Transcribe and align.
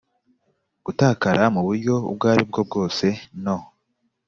gutakara 0.85 1.43
mu 1.55 1.61
buryo 1.67 1.93
ubwo 2.09 2.25
ari 2.33 2.43
bwo 2.49 2.61
bwose 2.67 3.07
no 3.43 3.57